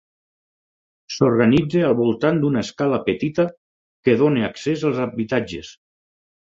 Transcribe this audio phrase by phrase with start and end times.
[1.15, 3.49] S'organitza al voltant d'una escala petita
[4.05, 5.75] que dóna accés als habitatges.